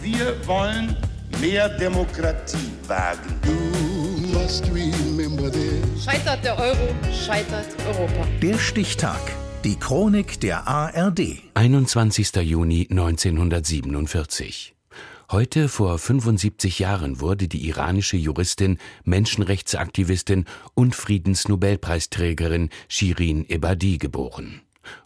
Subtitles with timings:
[0.00, 0.96] Wir wollen
[1.40, 3.34] mehr Demokratie wagen.
[6.04, 8.26] Scheitert der Euro, scheitert Europa.
[8.40, 9.20] Der Stichtag.
[9.64, 11.42] Die Chronik der ARD.
[11.54, 12.36] 21.
[12.36, 14.74] Juni 1947.
[15.30, 24.62] Heute vor 75 Jahren wurde die iranische Juristin, Menschenrechtsaktivistin und Friedensnobelpreisträgerin Shirin Ebadi geboren.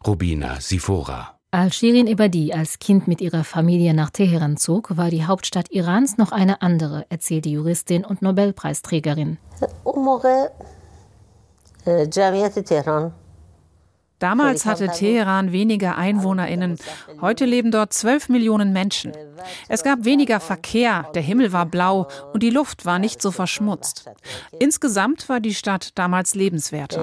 [0.07, 1.42] Rubina Sifora.
[1.55, 6.17] Als Shirin Ebadi als Kind mit ihrer Familie nach Teheran zog, war die Hauptstadt Irans
[6.17, 9.37] noch eine andere, erzählt die Juristin und Nobelpreisträgerin.
[14.19, 16.79] Damals hatte Teheran weniger Einwohnerinnen.
[17.21, 19.13] Heute leben dort 12 Millionen Menschen.
[19.69, 24.11] Es gab weniger Verkehr, der Himmel war blau und die Luft war nicht so verschmutzt.
[24.59, 27.03] Insgesamt war die Stadt damals lebenswerter.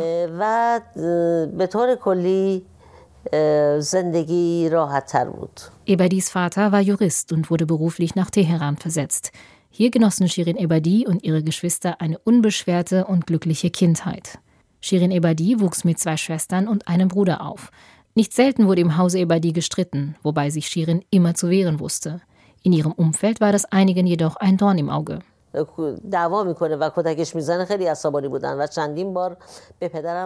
[5.85, 9.31] Ebadis Vater war Jurist und wurde beruflich nach Teheran versetzt.
[9.69, 14.39] Hier genossen Shirin Ebadi und ihre Geschwister eine unbeschwerte und glückliche Kindheit.
[14.81, 17.71] Shirin Ebadi wuchs mit zwei Schwestern und einem Bruder auf.
[18.15, 22.21] Nicht selten wurde im Hause Ebadi gestritten, wobei sich Shirin immer zu wehren wusste.
[22.63, 25.19] In ihrem Umfeld war das einigen jedoch ein Dorn im Auge.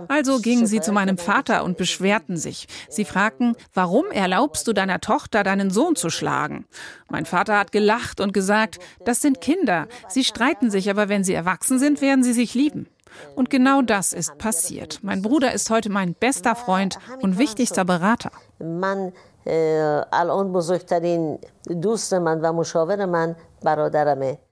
[0.09, 2.67] Also gingen sie zu meinem Vater und beschwerten sich.
[2.89, 6.65] Sie fragten, warum erlaubst du deiner Tochter, deinen Sohn zu schlagen?
[7.09, 9.87] Mein Vater hat gelacht und gesagt, das sind Kinder.
[10.09, 12.87] Sie streiten sich, aber wenn sie erwachsen sind, werden sie sich lieben.
[13.35, 14.99] Und genau das ist passiert.
[15.03, 18.31] Mein Bruder ist heute mein bester Freund und wichtigster Berater.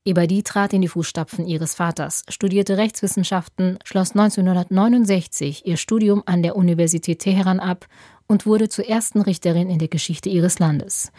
[0.05, 6.55] Ebadi trat in die Fußstapfen ihres Vaters, studierte Rechtswissenschaften, schloss 1969 ihr Studium an der
[6.55, 7.85] Universität Teheran ab
[8.27, 11.11] und wurde zur ersten Richterin in der Geschichte ihres Landes.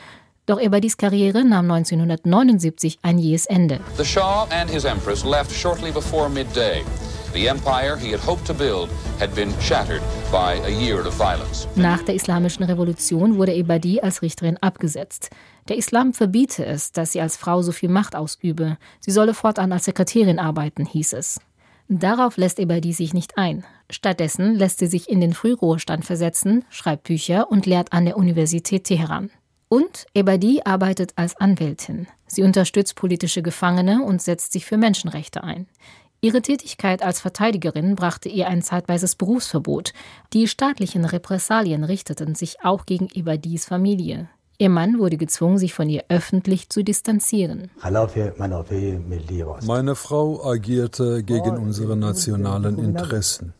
[0.46, 3.78] Doch Ebadis Karriere nahm 1979 ein jähes Ende.
[3.96, 6.82] The Shah and his Empress left shortly before midday.
[7.32, 11.66] The empire he had hoped to build had been shattered by a year of violence.
[11.76, 15.30] Nach der Islamischen Revolution wurde Ebadi als Richterin abgesetzt.
[15.68, 18.76] Der Islam verbiete es, dass sie als Frau so viel Macht ausübe.
[19.00, 21.40] Sie solle fortan als Sekretärin arbeiten, hieß es.
[21.88, 23.64] Darauf lässt Ebadi sich nicht ein.
[23.88, 28.84] Stattdessen lässt sie sich in den Frühruhestand versetzen, schreibt Bücher und lehrt an der Universität
[28.84, 29.30] Teheran.
[29.70, 32.06] Und Ebadi arbeitet als Anwältin.
[32.26, 35.66] Sie unterstützt politische Gefangene und setzt sich für Menschenrechte ein.
[36.24, 39.92] Ihre Tätigkeit als Verteidigerin brachte ihr ein zeitweises Berufsverbot.
[40.32, 44.28] Die staatlichen Repressalien richteten sich auch gegen Ebadis Familie.
[44.56, 47.72] Ihr Mann wurde gezwungen, sich von ihr öffentlich zu distanzieren.
[49.66, 53.54] Meine Frau agierte gegen unsere nationalen Interessen.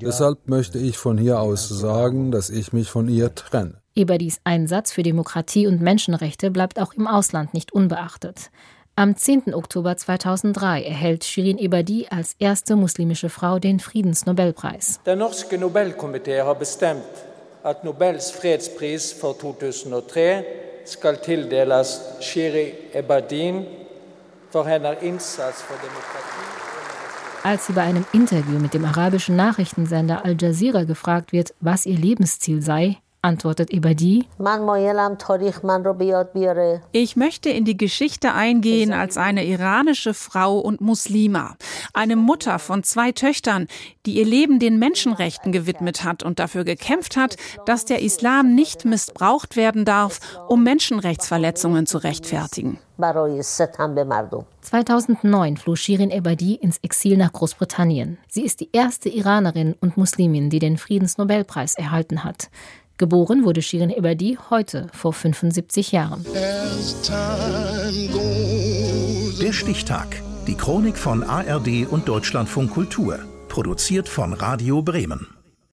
[0.00, 3.74] Deshalb möchte ich von hier aus sagen, dass ich mich von ihr trenne.
[3.94, 8.50] Ebadis Einsatz für Demokratie und Menschenrechte bleibt auch im Ausland nicht unbeachtet.
[8.96, 9.54] Am 10.
[9.54, 15.00] Oktober 2003 erhält Shirin Ebadi als erste muslimische Frau den Friedensnobelpreis.
[15.04, 17.02] Der norske Nobelkomité har bestemt
[17.64, 20.44] at Nobels fredspris for 2003
[20.84, 23.66] skal tildeles Shiri Ebadin
[24.50, 26.44] for hennes innsats for demokrati.
[27.42, 31.98] Als sie bei einem Interview mit dem arabischen Nachrichtensender Al Jazeera gefragt wird, was ihr
[31.98, 34.26] Lebensziel sei, antwortet Ebadi.
[36.92, 41.56] Ich möchte in die Geschichte eingehen als eine iranische Frau und Muslima,
[41.92, 43.66] eine Mutter von zwei Töchtern,
[44.06, 47.36] die ihr Leben den Menschenrechten gewidmet hat und dafür gekämpft hat,
[47.66, 52.78] dass der Islam nicht missbraucht werden darf, um Menschenrechtsverletzungen zu rechtfertigen.
[54.60, 58.18] 2009 floh Shirin Ebadi ins Exil nach Großbritannien.
[58.28, 62.50] Sie ist die erste Iranerin und Muslimin, die den Friedensnobelpreis erhalten hat.
[62.96, 66.24] Geboren wurde Shirin Ebadi heute vor 75 Jahren.
[69.40, 70.22] Der Stichtag.
[70.46, 73.18] Die Chronik von ARD und Deutschlandfunk Kultur.
[73.48, 75.26] Produziert von Radio Bremen.